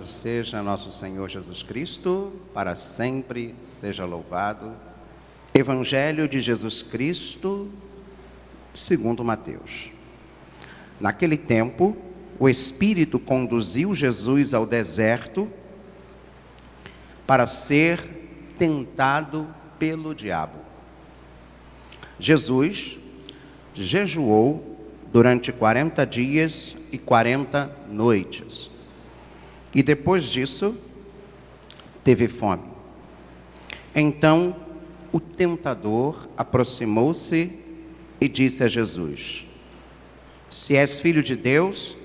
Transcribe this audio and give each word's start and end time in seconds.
Louvado 0.00 0.06
seja 0.06 0.62
nosso 0.62 0.90
Senhor 0.90 1.28
Jesus 1.28 1.62
Cristo, 1.62 2.32
para 2.54 2.74
sempre 2.74 3.54
seja 3.60 4.06
louvado. 4.06 4.72
Evangelho 5.52 6.26
de 6.26 6.40
Jesus 6.40 6.82
Cristo, 6.82 7.68
segundo 8.72 9.22
Mateus. 9.22 9.90
Naquele 10.98 11.36
tempo, 11.36 11.94
o 12.38 12.48
Espírito 12.48 13.18
conduziu 13.18 13.94
Jesus 13.94 14.54
ao 14.54 14.64
deserto 14.64 15.50
para 17.26 17.46
ser 17.46 18.00
tentado 18.58 19.46
pelo 19.78 20.14
diabo. 20.14 20.60
Jesus 22.18 22.96
jejuou 23.74 24.78
durante 25.12 25.52
40 25.52 26.06
dias 26.06 26.76
e 26.90 26.96
40 26.96 27.70
noites. 27.90 28.70
E 29.74 29.82
depois 29.82 30.24
disso, 30.24 30.76
teve 32.02 32.26
fome. 32.26 32.62
Então, 33.94 34.56
o 35.12 35.20
tentador 35.20 36.28
aproximou-se 36.36 37.52
e 38.20 38.28
disse 38.28 38.64
a 38.64 38.68
Jesus: 38.68 39.46
Se 40.48 40.76
és 40.76 41.00
filho 41.00 41.22
de 41.22 41.36
Deus, 41.36 41.96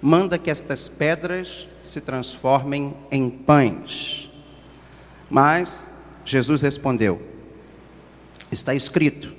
manda 0.00 0.38
que 0.38 0.50
estas 0.50 0.88
pedras 0.88 1.68
se 1.82 2.00
transformem 2.00 2.94
em 3.10 3.28
pães. 3.30 4.30
Mas 5.30 5.92
Jesus 6.24 6.62
respondeu: 6.62 7.20
Está 8.50 8.74
escrito: 8.74 9.32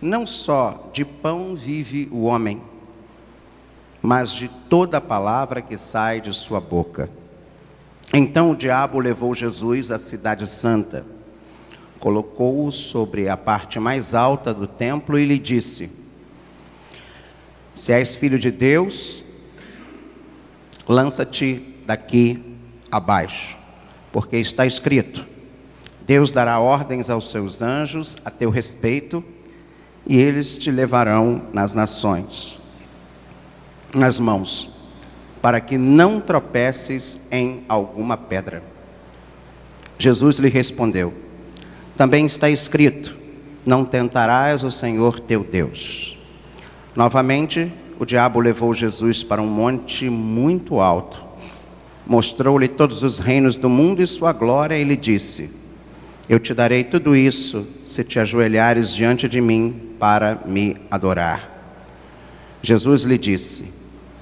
Não 0.00 0.26
só 0.26 0.90
de 0.92 1.04
pão 1.04 1.56
vive 1.56 2.08
o 2.10 2.24
homem, 2.24 2.60
mas 4.02 4.32
de 4.32 4.48
toda 4.48 5.00
palavra 5.00 5.60
que 5.60 5.76
sai 5.76 6.20
de 6.20 6.32
sua 6.32 6.60
boca. 6.60 7.10
Então 8.12 8.52
o 8.52 8.56
diabo 8.56 8.98
levou 8.98 9.34
Jesus 9.34 9.90
à 9.90 9.98
cidade 9.98 10.46
santa, 10.46 11.04
colocou-o 11.98 12.70
sobre 12.72 13.28
a 13.28 13.36
parte 13.36 13.78
mais 13.78 14.14
alta 14.14 14.54
do 14.54 14.66
templo 14.66 15.18
e 15.18 15.26
lhe 15.26 15.38
disse: 15.38 15.90
Se 17.74 17.92
és 17.92 18.14
filho 18.14 18.38
de 18.38 18.50
Deus, 18.50 19.24
lança-te 20.88 21.62
daqui 21.84 22.56
abaixo, 22.90 23.58
porque 24.10 24.36
está 24.36 24.64
escrito: 24.64 25.26
Deus 26.06 26.32
dará 26.32 26.58
ordens 26.60 27.10
aos 27.10 27.30
seus 27.30 27.60
anjos 27.60 28.16
a 28.24 28.30
teu 28.30 28.48
respeito, 28.48 29.22
e 30.06 30.16
eles 30.16 30.56
te 30.56 30.70
levarão 30.70 31.42
nas 31.52 31.74
nações 31.74 32.57
nas 33.94 34.20
mãos, 34.20 34.68
para 35.40 35.60
que 35.60 35.78
não 35.78 36.20
tropeces 36.20 37.20
em 37.30 37.64
alguma 37.68 38.16
pedra. 38.16 38.62
Jesus 39.98 40.38
lhe 40.38 40.48
respondeu: 40.48 41.12
Também 41.96 42.26
está 42.26 42.48
escrito: 42.48 43.16
Não 43.64 43.84
tentarás 43.84 44.62
o 44.62 44.70
Senhor 44.70 45.20
teu 45.20 45.42
Deus. 45.42 46.16
Novamente, 46.94 47.72
o 47.98 48.04
diabo 48.04 48.40
levou 48.40 48.72
Jesus 48.72 49.24
para 49.24 49.42
um 49.42 49.46
monte 49.46 50.08
muito 50.08 50.80
alto, 50.80 51.22
mostrou-lhe 52.06 52.68
todos 52.68 53.02
os 53.02 53.18
reinos 53.18 53.56
do 53.56 53.68
mundo 53.68 54.02
e 54.02 54.06
sua 54.06 54.32
glória, 54.32 54.78
e 54.78 54.84
lhe 54.84 54.96
disse: 54.96 55.50
Eu 56.28 56.38
te 56.38 56.54
darei 56.54 56.84
tudo 56.84 57.16
isso 57.16 57.66
se 57.86 58.04
te 58.04 58.18
ajoelhares 58.18 58.94
diante 58.94 59.28
de 59.28 59.40
mim 59.40 59.94
para 59.98 60.38
me 60.46 60.76
adorar. 60.90 61.56
Jesus 62.62 63.02
lhe 63.02 63.18
disse: 63.18 63.77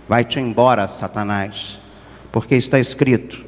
Vai-te 0.08 0.38
embora, 0.38 0.86
Satanás, 0.86 1.78
porque 2.30 2.54
está 2.54 2.78
escrito: 2.78 3.44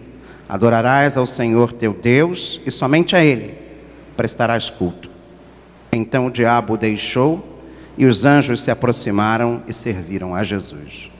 Adorarás 0.48 1.16
ao 1.16 1.26
Senhor 1.26 1.72
teu 1.72 1.92
Deus 1.92 2.60
e 2.66 2.70
somente 2.70 3.14
a 3.14 3.24
Ele 3.24 3.58
prestarás 4.16 4.68
culto. 4.68 5.08
Então 5.92 6.26
o 6.26 6.30
diabo 6.30 6.74
o 6.74 6.76
deixou 6.76 7.60
e 7.96 8.06
os 8.06 8.24
anjos 8.24 8.60
se 8.60 8.70
aproximaram 8.70 9.62
e 9.66 9.72
serviram 9.72 10.34
a 10.34 10.42
Jesus. 10.42 11.10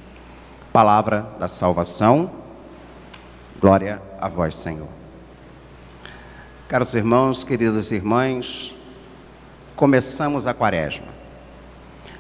Palavra 0.73 1.27
da 1.39 1.47
salvação, 1.47 2.31
glória 3.61 4.03
a 4.21 4.29
vós, 4.29 4.57
Senhor. 4.57 4.89
Caros 6.69 6.95
irmãos, 6.95 7.45
queridas 7.45 7.91
irmãs, 7.91 8.75
começamos 9.75 10.47
a 10.47 10.53
quaresma. 10.53 11.07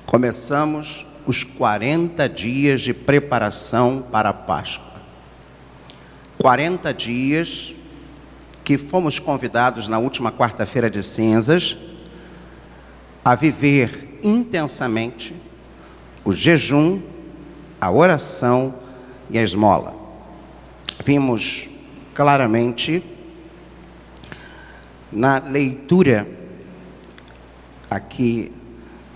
Começamos 0.06 1.04
os 1.28 1.44
40 1.44 2.26
dias 2.26 2.80
de 2.80 2.94
preparação 2.94 4.02
para 4.10 4.30
a 4.30 4.32
Páscoa. 4.32 4.98
40 6.38 6.94
dias 6.94 7.74
que 8.64 8.78
fomos 8.78 9.18
convidados 9.18 9.88
na 9.88 9.98
última 9.98 10.32
quarta-feira 10.32 10.88
de 10.88 11.02
cinzas 11.02 11.76
a 13.22 13.34
viver 13.34 14.18
intensamente 14.22 15.34
o 16.24 16.32
jejum, 16.32 17.02
a 17.78 17.90
oração 17.90 18.76
e 19.28 19.38
a 19.38 19.42
esmola. 19.42 19.94
Vimos 21.04 21.68
claramente 22.14 23.02
na 25.12 25.38
leitura 25.40 26.26
aqui 27.90 28.50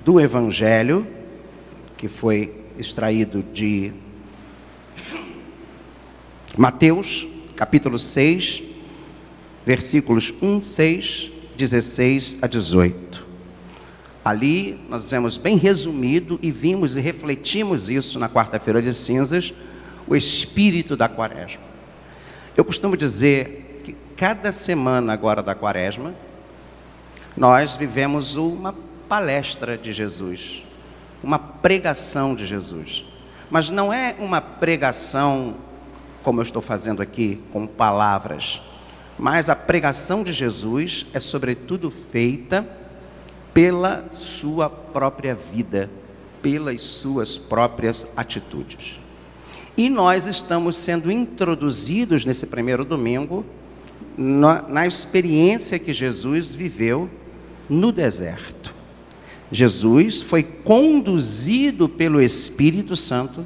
do 0.04 0.20
Evangelho 0.20 1.21
que 2.02 2.08
foi 2.08 2.52
extraído 2.76 3.44
de 3.52 3.92
Mateus, 6.58 7.28
capítulo 7.54 7.96
6, 7.96 8.60
versículos 9.64 10.34
1, 10.42 10.60
6, 10.62 11.30
16 11.56 12.38
a 12.42 12.48
18. 12.48 13.24
Ali 14.24 14.80
nós 14.88 15.12
vemos 15.12 15.36
bem 15.36 15.56
resumido 15.56 16.40
e 16.42 16.50
vimos 16.50 16.96
e 16.96 17.00
refletimos 17.00 17.88
isso 17.88 18.18
na 18.18 18.28
quarta-feira 18.28 18.82
de 18.82 18.92
cinzas, 18.96 19.54
o 20.04 20.16
espírito 20.16 20.96
da 20.96 21.08
quaresma. 21.08 21.62
Eu 22.56 22.64
costumo 22.64 22.96
dizer 22.96 23.80
que 23.84 23.94
cada 24.16 24.50
semana 24.50 25.12
agora 25.12 25.40
da 25.40 25.54
quaresma, 25.54 26.12
nós 27.36 27.76
vivemos 27.76 28.34
uma 28.34 28.74
palestra 29.08 29.78
de 29.78 29.92
Jesus 29.92 30.64
uma 31.22 31.38
pregação 31.38 32.34
de 32.34 32.46
Jesus. 32.46 33.04
Mas 33.50 33.70
não 33.70 33.92
é 33.92 34.16
uma 34.18 34.40
pregação 34.40 35.56
como 36.22 36.40
eu 36.40 36.44
estou 36.44 36.62
fazendo 36.62 37.02
aqui, 37.02 37.40
com 37.52 37.66
palavras. 37.66 38.60
Mas 39.18 39.48
a 39.48 39.56
pregação 39.56 40.22
de 40.22 40.32
Jesus 40.32 41.06
é, 41.12 41.20
sobretudo, 41.20 41.90
feita 41.90 42.66
pela 43.52 44.06
sua 44.10 44.70
própria 44.70 45.34
vida, 45.34 45.90
pelas 46.40 46.82
suas 46.82 47.36
próprias 47.36 48.12
atitudes. 48.16 48.98
E 49.76 49.88
nós 49.88 50.26
estamos 50.26 50.76
sendo 50.76 51.10
introduzidos 51.10 52.24
nesse 52.24 52.46
primeiro 52.46 52.84
domingo 52.84 53.44
na, 54.16 54.62
na 54.62 54.86
experiência 54.86 55.78
que 55.78 55.92
Jesus 55.92 56.52
viveu 56.52 57.08
no 57.68 57.90
deserto. 57.90 58.71
Jesus 59.52 60.22
foi 60.22 60.42
conduzido 60.42 61.86
pelo 61.86 62.22
Espírito 62.22 62.96
Santo, 62.96 63.44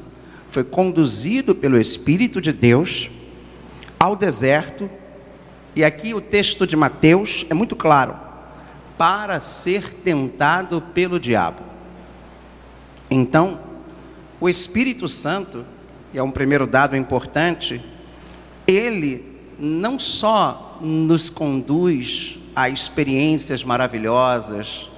foi 0.48 0.62
conduzido 0.62 1.52
pelo 1.52 1.78
Espírito 1.78 2.40
de 2.40 2.52
Deus 2.52 3.10
ao 3.98 4.14
deserto, 4.14 4.88
e 5.74 5.82
aqui 5.82 6.14
o 6.14 6.20
texto 6.20 6.64
de 6.64 6.76
Mateus 6.76 7.44
é 7.50 7.54
muito 7.54 7.74
claro: 7.74 8.14
para 8.97 9.41
ser 9.41 9.92
tentado 9.92 10.80
pelo 10.80 11.18
diabo. 11.18 11.62
Então, 13.10 13.59
o 14.41 14.48
Espírito 14.48 15.09
Santo, 15.09 15.64
que 16.12 16.18
é 16.18 16.22
um 16.22 16.30
primeiro 16.30 16.68
dado 16.68 16.97
importante, 16.97 17.82
ele 18.64 19.24
não 19.59 19.98
só 19.98 20.78
nos 20.80 21.28
conduz 21.28 22.38
a 22.54 22.68
experiências 22.68 23.64
maravilhosas, 23.64 24.88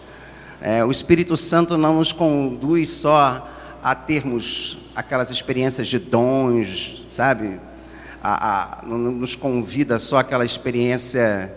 é, 0.61 0.85
o 0.85 0.91
Espírito 0.91 1.37
Santo 1.37 1.77
não 1.77 1.95
nos 1.95 2.11
conduz 2.11 2.91
só 2.91 3.49
a 3.83 3.95
termos 3.95 4.77
aquelas 4.95 5.31
experiências 5.31 5.87
de 5.87 6.01
dons, 6.01 7.05
sabe? 7.07 7.61
A, 8.21 8.81
a, 8.81 8.83
não 8.85 8.99
nos 8.99 9.37
convida 9.37 10.01
só 10.01 10.19
aquela 10.19 10.45
experiência 10.45 11.55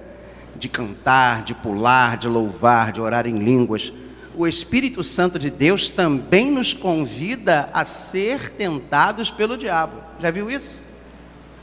de 0.55 0.69
cantar, 0.69 1.43
de 1.43 1.55
pular, 1.55 2.15
de 2.15 2.27
louvar, 2.27 2.91
de 2.91 3.01
orar 3.01 3.25
em 3.25 3.39
línguas. 3.39 3.91
O 4.35 4.47
Espírito 4.47 5.03
Santo 5.03 5.39
de 5.39 5.49
Deus 5.49 5.89
também 5.89 6.51
nos 6.51 6.71
convida 6.71 7.69
a 7.73 7.83
ser 7.83 8.51
tentados 8.51 9.31
pelo 9.31 9.57
diabo. 9.57 9.93
Já 10.19 10.29
viu 10.29 10.51
isso? 10.51 10.83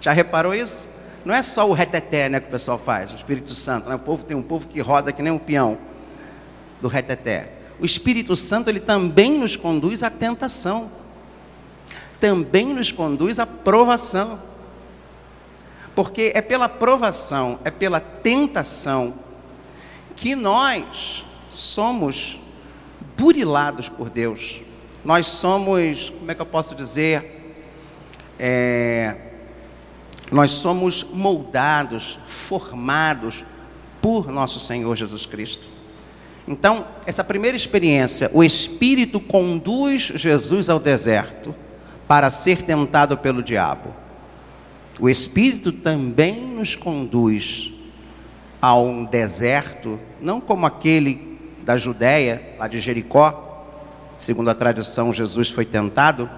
Já 0.00 0.12
reparou 0.12 0.52
isso? 0.52 0.88
Não 1.24 1.32
é 1.32 1.42
só 1.42 1.68
o 1.68 1.72
reteté 1.72 2.28
né, 2.28 2.40
que 2.40 2.48
o 2.48 2.50
pessoal 2.50 2.78
faz, 2.78 3.12
o 3.12 3.14
Espírito 3.14 3.54
Santo. 3.54 3.88
Né? 3.88 3.94
O 3.94 4.00
povo 4.00 4.24
tem 4.24 4.36
um 4.36 4.42
povo 4.42 4.66
que 4.66 4.80
roda 4.80 5.12
que 5.12 5.22
nem 5.22 5.32
um 5.32 5.38
peão 5.38 5.78
do 6.80 6.88
reteté. 6.88 7.52
O 7.80 7.84
Espírito 7.84 8.34
Santo 8.34 8.68
ele 8.68 8.80
também 8.80 9.38
nos 9.38 9.56
conduz 9.56 10.02
à 10.02 10.10
tentação. 10.10 10.90
também 12.20 12.66
nos 12.66 12.90
conduz 12.90 13.38
à 13.38 13.46
provação. 13.46 14.40
Porque 15.94 16.32
é 16.34 16.40
pela 16.40 16.68
provação, 16.68 17.60
é 17.64 17.70
pela 17.70 18.00
tentação 18.00 19.14
que 20.16 20.34
nós 20.34 21.24
somos 21.48 22.38
burilados 23.16 23.88
por 23.88 24.10
Deus. 24.10 24.60
Nós 25.04 25.28
somos, 25.28 26.10
como 26.10 26.30
é 26.30 26.34
que 26.34 26.42
eu 26.42 26.46
posso 26.46 26.74
dizer? 26.74 27.56
É, 28.38 29.16
nós 30.30 30.50
somos 30.52 31.04
moldados, 31.04 32.18
formados 32.28 33.44
por 34.02 34.28
nosso 34.28 34.60
Senhor 34.60 34.96
Jesus 34.96 35.24
Cristo. 35.24 35.77
Então, 36.48 36.86
essa 37.04 37.22
primeira 37.22 37.54
experiência, 37.54 38.30
o 38.32 38.42
Espírito 38.42 39.20
conduz 39.20 40.00
Jesus 40.14 40.70
ao 40.70 40.80
deserto 40.80 41.54
para 42.06 42.30
ser 42.30 42.62
tentado 42.62 43.18
pelo 43.18 43.42
diabo. 43.42 43.94
O 44.98 45.10
Espírito 45.10 45.70
também 45.70 46.40
nos 46.40 46.74
conduz 46.74 47.70
a 48.62 48.74
um 48.74 49.04
deserto, 49.04 50.00
não 50.22 50.40
como 50.40 50.64
aquele 50.64 51.38
da 51.62 51.76
Judéia, 51.76 52.54
lá 52.58 52.66
de 52.66 52.80
Jericó, 52.80 53.66
segundo 54.16 54.48
a 54.48 54.54
tradição, 54.54 55.12
Jesus 55.12 55.50
foi 55.50 55.66
tentado. 55.66 56.30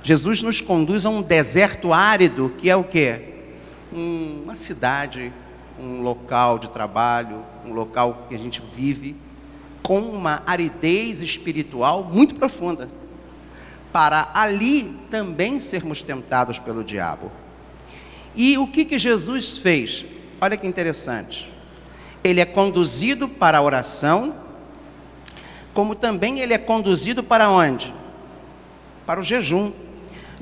Jesus 0.00 0.42
nos 0.42 0.60
conduz 0.60 1.04
a 1.04 1.10
um 1.10 1.20
deserto 1.20 1.92
árido, 1.92 2.54
que 2.56 2.70
é 2.70 2.76
o 2.76 2.84
quê? 2.84 3.20
Uma 3.92 4.54
cidade, 4.54 5.32
um 5.76 6.02
local 6.02 6.56
de 6.56 6.70
trabalho, 6.70 7.42
um 7.66 7.72
local 7.72 8.26
que 8.28 8.34
a 8.36 8.38
gente 8.38 8.62
vive 8.72 9.16
com 9.86 10.00
uma 10.00 10.42
aridez 10.44 11.20
espiritual 11.20 12.02
muito 12.02 12.34
profunda, 12.34 12.88
para 13.92 14.32
ali 14.34 14.98
também 15.08 15.60
sermos 15.60 16.02
tentados 16.02 16.58
pelo 16.58 16.82
diabo. 16.82 17.30
E 18.34 18.58
o 18.58 18.66
que, 18.66 18.84
que 18.84 18.98
Jesus 18.98 19.58
fez? 19.58 20.04
Olha 20.40 20.56
que 20.56 20.66
interessante. 20.66 21.48
Ele 22.24 22.40
é 22.40 22.44
conduzido 22.44 23.28
para 23.28 23.58
a 23.58 23.62
oração, 23.62 24.34
como 25.72 25.94
também 25.94 26.40
ele 26.40 26.52
é 26.52 26.58
conduzido 26.58 27.22
para 27.22 27.48
onde? 27.48 27.94
Para 29.06 29.20
o 29.20 29.22
jejum. 29.22 29.70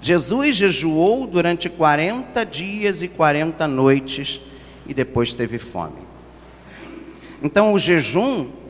Jesus 0.00 0.56
jejuou 0.56 1.26
durante 1.26 1.68
40 1.68 2.46
dias 2.46 3.02
e 3.02 3.08
40 3.08 3.68
noites 3.68 4.40
e 4.86 4.94
depois 4.94 5.34
teve 5.34 5.58
fome. 5.58 6.00
Então, 7.42 7.74
o 7.74 7.78
jejum, 7.78 8.63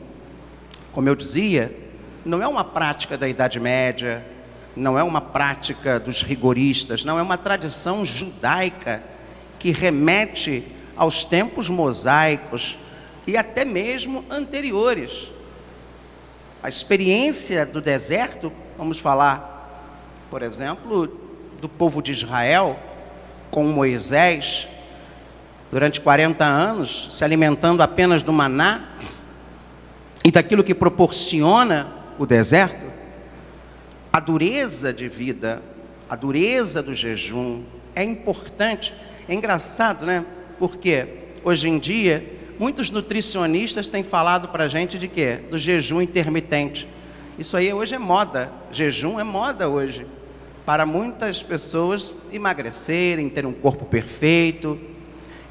como 0.95 1.09
eu 1.09 1.15
dizia, 1.15 1.77
não 2.23 2.41
é 2.41 2.47
uma 2.47 2.63
prática 2.63 3.17
da 3.17 3.27
Idade 3.27 3.59
Média, 3.59 4.25
não 4.77 4.97
é 4.97 5.03
uma 5.03 5.19
prática 5.19 5.99
dos 5.99 6.21
rigoristas, 6.21 7.03
não 7.03 7.19
é 7.19 7.21
uma 7.21 7.37
tradição 7.37 8.05
judaica 8.05 9.03
que 9.59 9.71
remete 9.71 10.65
aos 10.95 11.25
tempos 11.25 11.67
mosaicos 11.67 12.77
e 13.27 13.35
até 13.35 13.65
mesmo 13.65 14.23
anteriores. 14.29 15.29
A 16.63 16.69
experiência 16.69 17.65
do 17.65 17.81
deserto, 17.81 18.49
vamos 18.77 18.97
falar, 18.97 19.83
por 20.31 20.41
exemplo, 20.41 21.07
do 21.59 21.67
povo 21.67 22.01
de 22.01 22.13
Israel 22.13 22.79
com 23.51 23.65
Moisés, 23.65 24.65
durante 25.69 25.99
40 25.99 26.45
anos, 26.45 27.09
se 27.11 27.25
alimentando 27.25 27.83
apenas 27.83 28.23
do 28.23 28.31
maná 28.31 28.95
e 30.25 30.31
daquilo 30.31 30.63
que 30.63 30.73
proporciona 30.73 31.87
o 32.17 32.25
deserto, 32.25 32.87
a 34.11 34.19
dureza 34.19 34.91
de 34.91 35.07
vida, 35.07 35.61
a 36.09 36.15
dureza 36.15 36.81
do 36.81 36.95
jejum 36.95 37.61
é 37.93 38.03
importante 38.03 38.91
é 39.29 39.35
engraçado, 39.35 40.03
né? 40.03 40.25
Porque 40.57 41.07
hoje 41.43 41.69
em 41.69 41.77
dia, 41.77 42.25
muitos 42.57 42.89
nutricionistas 42.89 43.87
têm 43.87 44.03
falado 44.03 44.47
para 44.47 44.63
a 44.63 44.67
gente 44.67 44.97
de 44.97 45.07
quê? 45.07 45.41
Do 45.49 45.59
jejum 45.59 46.01
intermitente. 46.01 46.87
Isso 47.37 47.55
aí 47.55 47.71
hoje 47.71 47.93
é 47.93 47.99
moda. 47.99 48.51
Jejum 48.71 49.19
é 49.19 49.23
moda 49.23 49.69
hoje. 49.69 50.07
Para 50.65 50.87
muitas 50.87 51.43
pessoas 51.43 52.11
emagrecerem, 52.31 53.29
ter 53.29 53.45
um 53.45 53.53
corpo 53.53 53.85
perfeito. 53.85 54.79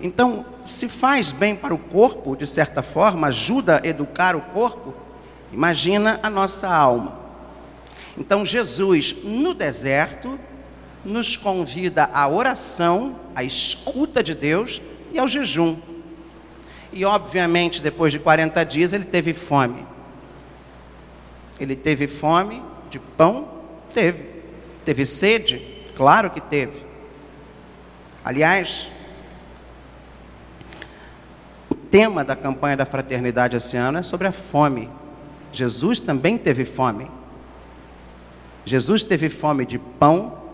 Então, 0.04 0.44
se 0.66 0.86
faz 0.86 1.32
bem 1.32 1.56
para 1.56 1.72
o 1.72 1.78
corpo, 1.78 2.36
de 2.36 2.46
certa 2.46 2.82
forma, 2.82 3.28
ajuda 3.28 3.80
a 3.82 3.88
educar 3.88 4.36
o 4.36 4.40
corpo, 4.42 4.92
imagina 5.50 6.20
a 6.22 6.28
nossa 6.28 6.68
alma. 6.68 7.18
Então, 8.14 8.44
Jesus, 8.44 9.16
no 9.24 9.54
deserto, 9.54 10.38
nos 11.06 11.38
convida 11.38 12.10
à 12.12 12.28
oração, 12.28 13.18
à 13.34 13.42
escuta 13.42 14.22
de 14.22 14.34
Deus 14.34 14.82
e 15.10 15.18
ao 15.18 15.26
jejum. 15.26 15.78
E 16.92 17.02
obviamente, 17.06 17.82
depois 17.82 18.12
de 18.12 18.18
40 18.18 18.62
dias, 18.62 18.92
ele 18.92 19.06
teve 19.06 19.32
fome. 19.32 19.86
Ele 21.58 21.74
teve 21.74 22.06
fome 22.06 22.62
de 22.90 22.98
pão? 22.98 23.48
Teve. 23.94 24.28
Teve 24.84 25.06
sede? 25.06 25.62
Claro 25.96 26.28
que 26.28 26.42
teve. 26.42 26.84
Aliás, 28.22 28.90
o 31.70 31.83
tema 31.94 32.24
da 32.24 32.34
campanha 32.34 32.76
da 32.76 32.84
fraternidade 32.84 33.54
esse 33.54 33.76
ano 33.76 33.98
é 33.98 34.02
sobre 34.02 34.26
a 34.26 34.32
fome. 34.32 34.90
Jesus 35.52 36.00
também 36.00 36.36
teve 36.36 36.64
fome. 36.64 37.08
Jesus 38.64 39.04
teve 39.04 39.28
fome 39.28 39.64
de 39.64 39.78
pão 39.78 40.44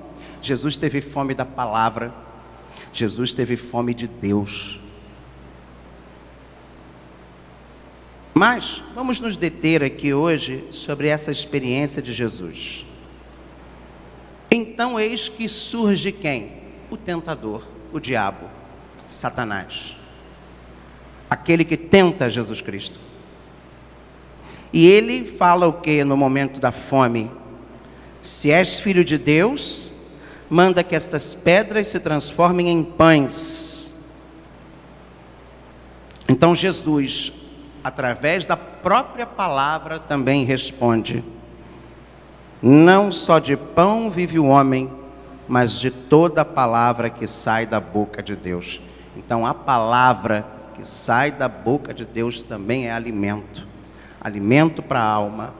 Jesus 0.42 0.76
teve 0.76 1.00
fome 1.00 1.34
da 1.34 1.44
palavra, 1.44 2.12
Jesus 2.92 3.32
teve 3.32 3.56
fome 3.56 3.92
de 3.92 4.06
Deus. 4.08 4.78
Mas 8.32 8.82
vamos 8.94 9.20
nos 9.20 9.36
deter 9.36 9.84
aqui 9.84 10.14
hoje 10.14 10.64
sobre 10.70 11.08
essa 11.08 11.30
experiência 11.30 12.00
de 12.00 12.12
Jesus. 12.12 12.86
Então 14.50 14.98
eis 14.98 15.28
que 15.28 15.46
surge 15.48 16.10
quem? 16.10 16.52
O 16.90 16.96
tentador, 16.96 17.62
o 17.92 18.00
diabo, 18.00 18.48
Satanás. 19.06 19.99
Aquele 21.30 21.64
que 21.64 21.76
tenta 21.76 22.28
Jesus 22.28 22.60
Cristo. 22.60 22.98
E 24.72 24.86
ele 24.86 25.24
fala 25.24 25.66
o 25.66 25.72
que 25.72 26.04
no 26.04 26.16
momento 26.16 26.60
da 26.60 26.70
fome? 26.70 27.30
Se 28.20 28.50
és 28.50 28.78
filho 28.78 29.04
de 29.04 29.16
Deus, 29.16 29.94
manda 30.48 30.82
que 30.82 30.94
estas 30.94 31.32
pedras 31.34 31.88
se 31.88 32.00
transformem 32.00 32.68
em 32.68 32.82
pães. 32.82 33.94
Então 36.28 36.54
Jesus, 36.54 37.32
através 37.82 38.44
da 38.44 38.56
própria 38.56 39.26
palavra, 39.26 39.98
também 39.98 40.44
responde: 40.44 41.24
Não 42.62 43.10
só 43.10 43.38
de 43.38 43.56
pão 43.56 44.10
vive 44.10 44.38
o 44.38 44.46
homem, 44.46 44.90
mas 45.48 45.80
de 45.80 45.90
toda 45.90 46.42
a 46.42 46.44
palavra 46.44 47.10
que 47.10 47.26
sai 47.26 47.66
da 47.66 47.80
boca 47.80 48.22
de 48.22 48.36
Deus. 48.36 48.80
Então 49.16 49.44
a 49.44 49.52
palavra 49.52 50.46
que 50.80 50.86
sai 50.86 51.30
da 51.30 51.48
boca 51.48 51.94
de 51.94 52.04
Deus 52.04 52.42
também 52.42 52.86
é 52.86 52.92
alimento 52.92 53.70
alimento 54.20 54.82
para 54.82 55.00
a 55.00 55.04
alma, 55.04 55.54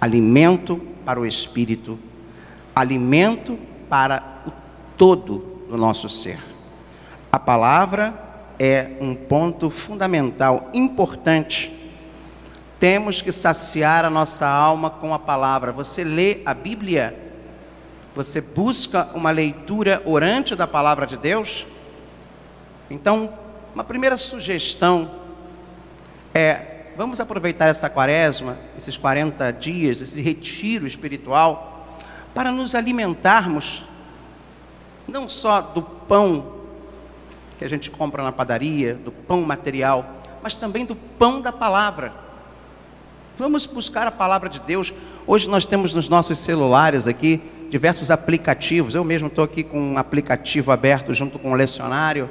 alimento 0.00 0.78
para 1.04 1.20
o 1.20 1.24
espírito 1.24 1.98
alimento 2.74 3.58
para 3.88 4.42
o 4.46 4.52
todo 4.96 5.64
do 5.68 5.76
nosso 5.76 6.08
ser. 6.08 6.38
A 7.30 7.38
palavra 7.38 8.14
é 8.58 8.92
um 9.00 9.14
ponto 9.14 9.70
fundamental, 9.70 10.70
importante. 10.72 11.72
Temos 12.78 13.20
que 13.20 13.32
saciar 13.32 14.04
a 14.04 14.10
nossa 14.10 14.48
alma 14.48 14.88
com 14.88 15.12
a 15.12 15.18
palavra. 15.18 15.72
Você 15.72 16.02
lê 16.02 16.40
a 16.46 16.54
Bíblia? 16.54 17.14
Você 18.14 18.40
busca 18.40 19.08
uma 19.14 19.30
leitura 19.30 20.02
orante 20.04 20.56
da 20.56 20.66
palavra 20.66 21.06
de 21.06 21.16
Deus? 21.16 21.66
Então, 22.88 23.32
uma 23.74 23.84
primeira 23.84 24.16
sugestão 24.16 25.10
é: 26.34 26.86
vamos 26.96 27.20
aproveitar 27.20 27.66
essa 27.66 27.88
quaresma, 27.88 28.58
esses 28.76 28.96
40 28.96 29.52
dias, 29.52 30.00
esse 30.00 30.20
retiro 30.20 30.86
espiritual 30.86 31.98
para 32.34 32.52
nos 32.52 32.74
alimentarmos 32.74 33.84
não 35.06 35.28
só 35.28 35.60
do 35.60 35.82
pão 35.82 36.60
que 37.58 37.64
a 37.64 37.68
gente 37.68 37.90
compra 37.90 38.22
na 38.22 38.32
padaria, 38.32 38.94
do 38.94 39.10
pão 39.10 39.42
material, 39.42 40.08
mas 40.42 40.54
também 40.54 40.86
do 40.86 40.94
pão 40.94 41.40
da 41.40 41.52
palavra. 41.52 42.12
Vamos 43.36 43.66
buscar 43.66 44.06
a 44.06 44.10
palavra 44.10 44.48
de 44.48 44.60
Deus. 44.60 44.92
Hoje 45.26 45.48
nós 45.48 45.66
temos 45.66 45.94
nos 45.94 46.08
nossos 46.08 46.38
celulares 46.38 47.06
aqui 47.06 47.42
diversos 47.68 48.10
aplicativos. 48.10 48.94
Eu 48.94 49.04
mesmo 49.04 49.28
estou 49.28 49.44
aqui 49.44 49.62
com 49.62 49.80
um 49.80 49.98
aplicativo 49.98 50.70
aberto 50.70 51.12
junto 51.12 51.38
com 51.38 51.48
o 51.48 51.52
um 51.52 51.54
lecionário 51.54 52.30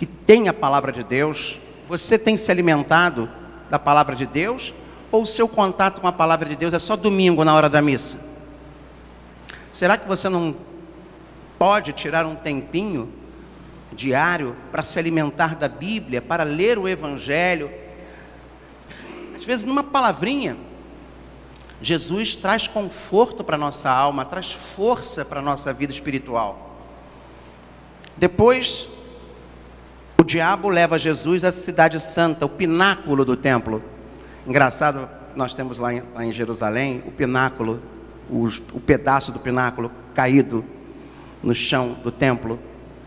que 0.00 0.06
tem 0.06 0.48
a 0.48 0.54
palavra 0.54 0.90
de 0.92 1.04
Deus. 1.04 1.58
Você 1.86 2.18
tem 2.18 2.34
se 2.38 2.50
alimentado 2.50 3.28
da 3.68 3.78
palavra 3.78 4.16
de 4.16 4.24
Deus 4.24 4.72
ou 5.12 5.24
o 5.24 5.26
seu 5.26 5.46
contato 5.46 6.00
com 6.00 6.06
a 6.06 6.12
palavra 6.12 6.48
de 6.48 6.56
Deus 6.56 6.72
é 6.72 6.78
só 6.78 6.96
domingo 6.96 7.44
na 7.44 7.54
hora 7.54 7.68
da 7.68 7.82
missa? 7.82 8.18
Será 9.70 9.98
que 9.98 10.08
você 10.08 10.26
não 10.30 10.56
pode 11.58 11.92
tirar 11.92 12.24
um 12.24 12.34
tempinho 12.34 13.12
diário 13.92 14.56
para 14.72 14.82
se 14.82 14.98
alimentar 14.98 15.54
da 15.54 15.68
Bíblia, 15.68 16.22
para 16.22 16.44
ler 16.44 16.78
o 16.78 16.88
Evangelho? 16.88 17.70
Às 19.36 19.44
vezes, 19.44 19.66
numa 19.66 19.84
palavrinha, 19.84 20.56
Jesus 21.82 22.34
traz 22.34 22.66
conforto 22.66 23.44
para 23.44 23.56
a 23.56 23.58
nossa 23.58 23.90
alma, 23.90 24.24
traz 24.24 24.50
força 24.50 25.26
para 25.26 25.40
a 25.40 25.42
nossa 25.42 25.74
vida 25.74 25.92
espiritual. 25.92 26.78
Depois, 28.16 28.88
o 30.20 30.22
diabo 30.22 30.68
leva 30.68 30.98
Jesus 30.98 31.44
à 31.44 31.50
cidade 31.50 31.98
santa, 31.98 32.44
o 32.44 32.48
pináculo 32.48 33.24
do 33.24 33.34
templo. 33.34 33.82
Engraçado, 34.46 35.08
nós 35.34 35.54
temos 35.54 35.78
lá 35.78 35.94
em, 35.94 36.02
lá 36.14 36.22
em 36.22 36.30
Jerusalém 36.30 37.02
o 37.06 37.10
pináculo, 37.10 37.80
o, 38.28 38.46
o 38.74 38.80
pedaço 38.80 39.32
do 39.32 39.38
pináculo 39.38 39.90
caído 40.14 40.62
no 41.42 41.54
chão 41.54 41.96
do 42.04 42.12
templo, 42.12 42.58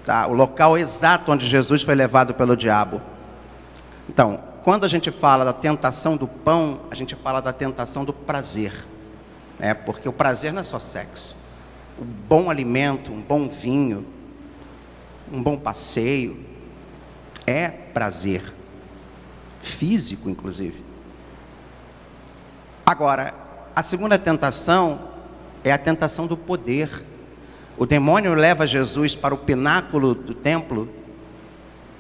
tá? 0.04 0.26
o 0.26 0.34
local 0.34 0.76
exato 0.76 1.32
onde 1.32 1.48
Jesus 1.48 1.84
foi 1.84 1.94
levado 1.94 2.34
pelo 2.34 2.58
diabo. 2.58 3.00
Então, 4.10 4.40
quando 4.64 4.84
a 4.84 4.88
gente 4.88 5.12
fala 5.12 5.46
da 5.46 5.54
tentação 5.54 6.18
do 6.18 6.28
pão, 6.28 6.80
a 6.90 6.96
gente 6.96 7.16
fala 7.16 7.40
da 7.44 7.54
tentação 7.54 8.04
do 8.04 8.12
prazer, 8.12 8.74
né? 9.60 9.76
porque 9.76 10.10
o 10.10 10.14
prazer 10.14 10.52
não 10.52 10.62
é 10.62 10.64
só 10.64 10.80
sexo. 10.80 11.36
Um 12.02 12.06
bom 12.06 12.50
alimento, 12.50 13.12
um 13.12 13.22
bom 13.22 13.48
vinho, 13.48 14.04
um 15.32 15.44
bom 15.44 15.56
passeio, 15.56 16.53
é 17.46 17.68
prazer, 17.70 18.54
físico 19.62 20.30
inclusive. 20.30 20.84
Agora, 22.86 23.34
a 23.76 23.82
segunda 23.82 24.20
tentação 24.20 25.00
é 25.64 25.72
a 25.72 25.78
tentação 25.78 26.28
do 26.28 26.36
poder. 26.36 27.04
O 27.78 27.86
demônio 27.86 28.34
leva 28.34 28.68
Jesus 28.68 29.16
para 29.16 29.34
o 29.34 29.38
pináculo 29.38 30.14
do 30.14 30.34
templo, 30.34 30.90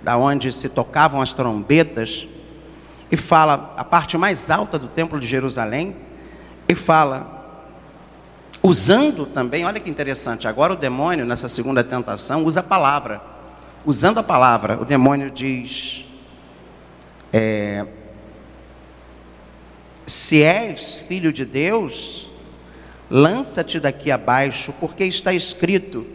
da 0.01 0.17
onde 0.17 0.51
se 0.51 0.69
tocavam 0.69 1.21
as 1.21 1.33
trombetas, 1.33 2.27
e 3.09 3.17
fala 3.17 3.73
a 3.77 3.83
parte 3.83 4.17
mais 4.17 4.49
alta 4.49 4.77
do 4.77 4.87
templo 4.87 5.19
de 5.19 5.25
Jerusalém, 5.25 5.95
e 6.67 6.75
fala 6.75 7.41
usando 8.61 9.25
também, 9.25 9.65
olha 9.65 9.79
que 9.79 9.89
interessante, 9.89 10.47
agora 10.47 10.73
o 10.73 10.77
demônio 10.77 11.25
nessa 11.25 11.47
segunda 11.47 11.83
tentação 11.83 12.43
usa 12.43 12.59
a 12.59 12.63
palavra. 12.63 13.32
Usando 13.85 14.19
a 14.19 14.23
palavra, 14.23 14.79
o 14.81 14.85
demônio 14.85 15.29
diz: 15.29 16.05
é, 17.31 17.85
se 20.05 20.41
és 20.41 21.03
filho 21.07 21.33
de 21.33 21.45
Deus, 21.45 22.29
lança-te 23.09 23.79
daqui 23.79 24.11
abaixo, 24.11 24.73
porque 24.79 25.03
está 25.03 25.33
escrito: 25.33 26.05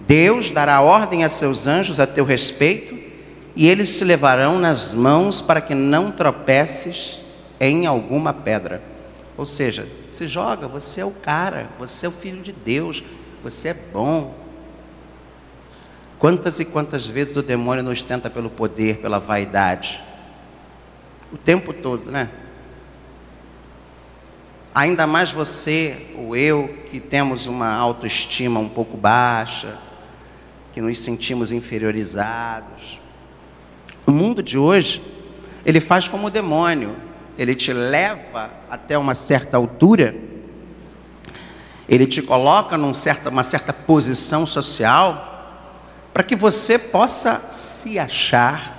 Deus 0.00 0.50
dará 0.50 0.80
ordem 0.80 1.24
a 1.24 1.28
seus 1.28 1.66
anjos 1.66 1.98
a 1.98 2.06
teu 2.06 2.24
respeito, 2.24 2.98
e 3.56 3.68
eles 3.68 3.98
te 3.98 4.04
levarão 4.04 4.58
nas 4.58 4.94
mãos 4.94 5.40
para 5.40 5.60
que 5.60 5.74
não 5.74 6.10
tropeces 6.12 7.20
em 7.58 7.86
alguma 7.86 8.32
pedra. 8.32 8.82
Ou 9.36 9.46
seja, 9.46 9.88
se 10.08 10.26
joga, 10.26 10.68
você 10.68 11.00
é 11.00 11.04
o 11.04 11.10
cara, 11.10 11.68
você 11.78 12.06
é 12.06 12.08
o 12.08 12.12
filho 12.12 12.42
de 12.42 12.52
Deus, 12.52 13.02
você 13.42 13.68
é 13.68 13.74
bom. 13.74 14.34
Quantas 16.20 16.60
e 16.60 16.66
quantas 16.66 17.06
vezes 17.06 17.34
o 17.38 17.42
demônio 17.42 17.82
nos 17.82 18.02
tenta 18.02 18.28
pelo 18.28 18.50
poder, 18.50 18.98
pela 18.98 19.18
vaidade? 19.18 20.02
O 21.32 21.38
tempo 21.38 21.72
todo, 21.72 22.10
né? 22.10 22.28
Ainda 24.74 25.06
mais 25.06 25.30
você 25.30 26.08
ou 26.14 26.36
eu 26.36 26.76
que 26.90 27.00
temos 27.00 27.46
uma 27.46 27.74
autoestima 27.74 28.60
um 28.60 28.68
pouco 28.68 28.98
baixa, 28.98 29.78
que 30.74 30.80
nos 30.82 31.00
sentimos 31.00 31.52
inferiorizados. 31.52 33.00
O 34.06 34.12
mundo 34.12 34.42
de 34.42 34.58
hoje, 34.58 35.02
ele 35.64 35.80
faz 35.80 36.06
como 36.06 36.26
o 36.26 36.30
demônio, 36.30 36.96
ele 37.38 37.54
te 37.54 37.72
leva 37.72 38.50
até 38.68 38.98
uma 38.98 39.14
certa 39.14 39.56
altura, 39.56 40.14
ele 41.88 42.06
te 42.06 42.20
coloca 42.20 42.76
numa 42.76 42.92
certa, 42.92 43.30
uma 43.30 43.42
certa 43.42 43.72
posição 43.72 44.44
social, 44.44 45.29
para 46.20 46.26
que 46.26 46.36
você 46.36 46.78
possa 46.78 47.50
se 47.50 47.98
achar 47.98 48.76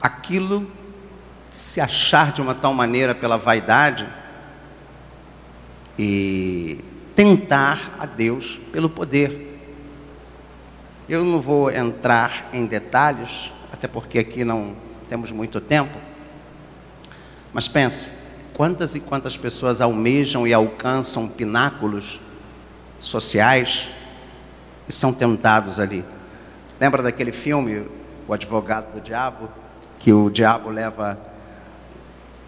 aquilo 0.00 0.66
se 1.50 1.82
achar 1.82 2.32
de 2.32 2.40
uma 2.40 2.54
tal 2.54 2.72
maneira 2.72 3.14
pela 3.14 3.36
vaidade 3.36 4.08
e 5.98 6.82
tentar 7.14 7.94
a 7.98 8.06
Deus 8.06 8.58
pelo 8.72 8.88
poder. 8.88 9.60
Eu 11.06 11.22
não 11.26 11.42
vou 11.42 11.70
entrar 11.70 12.48
em 12.50 12.64
detalhes, 12.64 13.52
até 13.70 13.86
porque 13.86 14.18
aqui 14.18 14.46
não 14.46 14.74
temos 15.10 15.30
muito 15.30 15.60
tempo, 15.60 15.98
mas 17.52 17.68
pense, 17.68 18.12
quantas 18.54 18.94
e 18.94 19.00
quantas 19.00 19.36
pessoas 19.36 19.82
almejam 19.82 20.46
e 20.46 20.54
alcançam 20.54 21.28
pináculos 21.28 22.18
sociais 22.98 23.90
e 24.88 24.92
são 24.92 25.12
tentados 25.12 25.78
ali. 25.78 26.04
Lembra 26.80 27.02
daquele 27.02 27.32
filme, 27.32 27.86
O 28.26 28.32
Advogado 28.32 28.92
do 28.94 29.00
Diabo? 29.00 29.48
Que 29.98 30.12
o 30.12 30.30
diabo 30.30 30.70
leva 30.70 31.18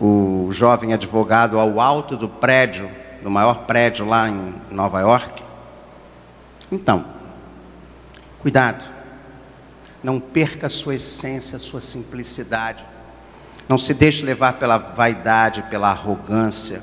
o 0.01 0.49
jovem 0.51 0.95
advogado 0.95 1.59
ao 1.59 1.81
alto 1.81 2.17
do 2.17 2.29
prédio, 2.29 2.91
do 3.23 3.31
maior 3.31 3.67
prédio 3.67 4.07
lá 4.07 4.29
em 4.29 4.55
Nova 4.71 5.01
York. 5.01 5.43
Então, 6.73 7.05
cuidado, 8.41 8.85
não 10.03 10.19
perca 10.19 10.69
a 10.69 10.71
sua 10.71 10.95
essência, 10.95 11.57
a 11.57 11.61
sua 11.61 11.81
simplicidade. 11.81 12.83
Não 13.69 13.77
se 13.77 13.93
deixe 13.93 14.25
levar 14.25 14.55
pela 14.55 14.79
vaidade, 14.79 15.63
pela 15.65 15.91
arrogância. 15.91 16.83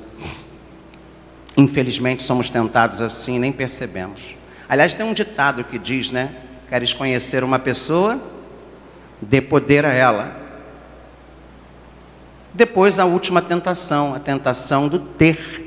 Infelizmente 1.55 2.21
somos 2.21 2.49
tentados 2.49 3.01
assim, 3.01 3.39
nem 3.39 3.51
percebemos. 3.51 4.36
Aliás, 4.69 4.93
tem 4.93 5.05
um 5.05 5.13
ditado 5.13 5.63
que 5.63 5.77
diz, 5.77 6.11
né? 6.11 6.35
Queres 6.69 6.93
conhecer 6.93 7.43
uma 7.43 7.57
pessoa? 7.57 8.19
Dê 9.21 9.41
poder 9.41 9.85
a 9.85 9.93
ela. 9.93 10.35
Depois 12.53 12.99
a 12.99 13.05
última 13.05 13.41
tentação, 13.41 14.13
a 14.13 14.19
tentação 14.19 14.87
do 14.87 14.99
ter. 14.99 15.63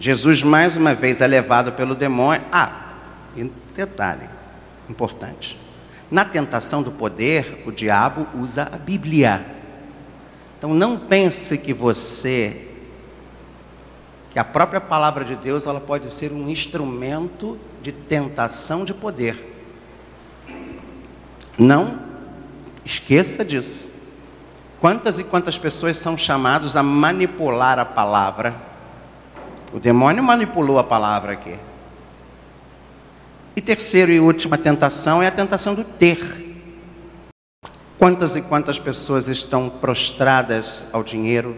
Jesus 0.00 0.42
mais 0.42 0.76
uma 0.76 0.94
vez 0.94 1.20
é 1.20 1.26
levado 1.26 1.72
pelo 1.72 1.94
demônio. 1.94 2.44
Ah, 2.50 2.94
e 3.36 3.50
detalhe 3.74 4.36
importante. 4.88 5.58
Na 6.10 6.24
tentação 6.24 6.82
do 6.82 6.92
poder, 6.92 7.62
o 7.66 7.72
diabo 7.72 8.26
usa 8.40 8.68
a 8.72 8.76
Bíblia. 8.76 9.44
Então 10.58 10.72
não 10.72 10.98
pense 10.98 11.58
que 11.58 11.72
você 11.72 12.62
que 14.30 14.38
a 14.38 14.44
própria 14.44 14.82
palavra 14.82 15.24
de 15.24 15.34
Deus, 15.34 15.66
ela 15.66 15.80
pode 15.80 16.12
ser 16.12 16.30
um 16.30 16.50
instrumento 16.50 17.58
de 17.86 17.92
tentação 17.92 18.84
de 18.84 18.92
poder. 18.92 19.62
Não 21.56 22.00
esqueça 22.84 23.44
disso. 23.44 23.92
Quantas 24.80 25.20
e 25.20 25.24
quantas 25.24 25.56
pessoas 25.56 25.96
são 25.96 26.18
chamadas 26.18 26.74
a 26.74 26.82
manipular 26.82 27.78
a 27.78 27.84
palavra? 27.84 28.56
O 29.72 29.78
demônio 29.78 30.20
manipulou 30.20 30.80
a 30.80 30.84
palavra 30.84 31.34
aqui. 31.34 31.56
E 33.54 33.60
terceiro 33.60 34.10
e 34.10 34.18
última 34.18 34.58
tentação 34.58 35.22
é 35.22 35.28
a 35.28 35.30
tentação 35.30 35.72
do 35.72 35.84
ter. 35.84 36.58
Quantas 38.00 38.34
e 38.34 38.42
quantas 38.42 38.80
pessoas 38.80 39.28
estão 39.28 39.68
prostradas 39.68 40.88
ao 40.92 41.04
dinheiro? 41.04 41.56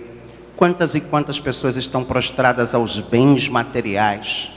Quantas 0.57 0.95
e 0.95 1.01
quantas 1.01 1.41
pessoas 1.41 1.77
estão 1.77 2.05
prostradas 2.05 2.75
aos 2.75 3.01
bens 3.01 3.49
materiais? 3.49 4.51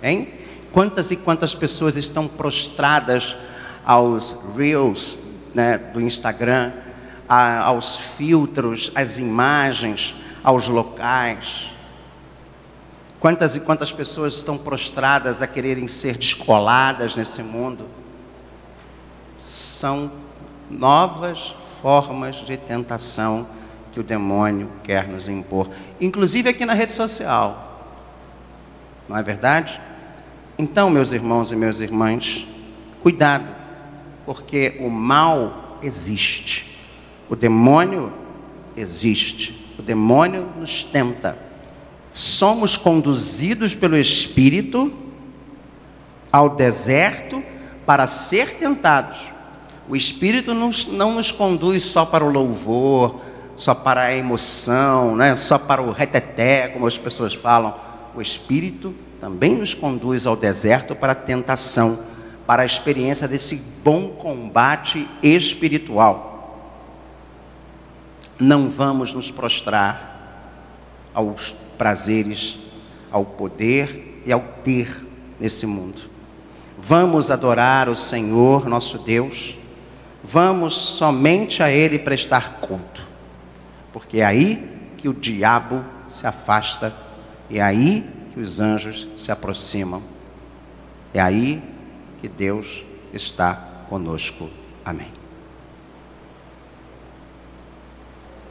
Hein? 0.00 0.35
Quantas 0.76 1.10
e 1.10 1.16
quantas 1.16 1.54
pessoas 1.54 1.96
estão 1.96 2.28
prostradas 2.28 3.34
aos 3.82 4.36
reels 4.54 5.18
né, 5.54 5.78
do 5.78 6.02
Instagram? 6.02 6.70
a, 7.28 7.60
aos 7.60 7.96
filtros, 7.96 8.90
às 8.94 9.18
imagens, 9.18 10.14
aos 10.42 10.68
locais. 10.68 11.72
Quantas 13.18 13.56
e 13.56 13.60
quantas 13.60 13.92
pessoas 13.92 14.34
estão 14.34 14.56
prostradas 14.56 15.42
a 15.42 15.46
quererem 15.46 15.88
ser 15.88 16.16
descoladas 16.16 17.16
nesse 17.16 17.42
mundo? 17.42 17.86
São 19.38 20.10
novas 20.70 21.54
formas 21.82 22.36
de 22.36 22.56
tentação 22.56 23.46
que 23.92 24.00
o 24.00 24.04
demônio 24.04 24.70
quer 24.84 25.08
nos 25.08 25.28
impor, 25.28 25.70
inclusive 26.00 26.50
aqui 26.50 26.64
na 26.66 26.74
rede 26.74 26.92
social. 26.92 27.94
Não 29.08 29.16
é 29.16 29.22
verdade? 29.22 29.80
Então, 30.58 30.88
meus 30.88 31.12
irmãos 31.12 31.52
e 31.52 31.56
minhas 31.56 31.82
irmãs, 31.82 32.46
cuidado, 33.02 33.54
porque 34.24 34.76
o 34.80 34.88
mal 34.88 35.78
existe. 35.82 36.78
O 37.28 37.36
demônio 37.36 38.10
existe. 38.74 39.54
O 39.78 39.82
demônio 39.82 40.48
nos 40.58 40.82
tenta. 40.82 41.36
somos 42.10 42.78
conduzidos 42.78 43.74
pelo 43.74 43.98
Espírito 43.98 44.90
ao 46.32 46.56
deserto 46.56 47.42
para 47.84 48.06
ser 48.06 48.54
tentados. 48.54 49.18
O 49.86 49.94
Espírito 49.94 50.54
não 50.54 51.14
nos 51.14 51.30
conduz 51.30 51.82
só 51.82 52.06
para 52.06 52.24
o 52.24 52.30
louvor, 52.30 53.20
só 53.54 53.74
para 53.74 54.04
a 54.04 54.16
emoção, 54.16 55.14
né? 55.14 55.36
só 55.36 55.58
para 55.58 55.82
o 55.82 55.92
reteté, 55.92 56.68
como 56.68 56.86
as 56.86 56.96
pessoas 56.96 57.34
falam. 57.34 57.74
O 58.14 58.22
Espírito 58.22 58.94
também 59.26 59.56
nos 59.56 59.74
conduz 59.74 60.24
ao 60.24 60.36
deserto 60.36 60.94
para 60.94 61.10
a 61.10 61.16
tentação, 61.16 61.98
para 62.46 62.62
a 62.62 62.64
experiência 62.64 63.26
desse 63.26 63.56
bom 63.82 64.10
combate 64.10 65.08
espiritual. 65.20 66.62
Não 68.38 68.68
vamos 68.68 69.12
nos 69.12 69.28
prostrar 69.28 70.62
aos 71.12 71.52
prazeres, 71.76 72.56
ao 73.10 73.24
poder 73.24 74.22
e 74.24 74.30
ao 74.30 74.40
ter 74.62 75.04
nesse 75.40 75.66
mundo. 75.66 76.02
Vamos 76.78 77.28
adorar 77.28 77.88
o 77.88 77.96
Senhor, 77.96 78.68
nosso 78.68 78.96
Deus, 78.96 79.58
vamos 80.22 80.76
somente 80.76 81.64
a 81.64 81.68
Ele 81.68 81.98
prestar 81.98 82.60
culto, 82.60 83.04
porque 83.92 84.20
é 84.20 84.24
aí 84.24 84.70
que 84.96 85.08
o 85.08 85.12
diabo 85.12 85.84
se 86.06 86.28
afasta, 86.28 86.94
é 87.50 87.60
aí 87.60 88.15
que 88.36 88.40
os 88.42 88.60
anjos 88.60 89.08
se 89.16 89.32
aproximam, 89.32 90.02
é 91.14 91.18
aí 91.18 91.62
que 92.20 92.28
Deus 92.28 92.84
está 93.10 93.54
conosco. 93.88 94.50
Amém. 94.84 95.15